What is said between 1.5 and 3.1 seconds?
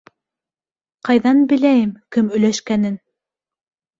беләйем кем өләшкәнен.